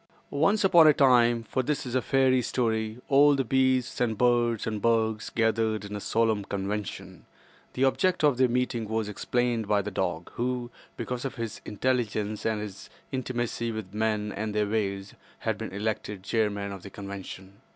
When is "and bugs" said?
4.65-5.29